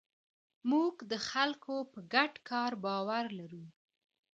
[0.69, 3.65] موږ د خلکو په ګډ کار باور لرو.